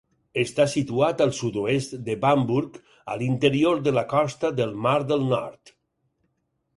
Està 0.43 0.63
situat 0.69 1.19
al 1.25 1.33
sud-oest 1.39 1.91
de 2.07 2.15
Bamburgh, 2.23 2.79
a 3.15 3.17
l'interior 3.19 3.83
de 3.89 3.93
la 3.99 4.05
costa 4.15 4.51
del 4.61 4.73
mar 4.87 4.95
del 5.13 5.27
Nord. 5.35 5.75